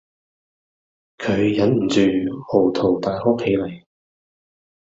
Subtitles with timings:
[1.19, 1.99] 佢忍唔住
[2.47, 3.83] 嚎啕大哭起嚟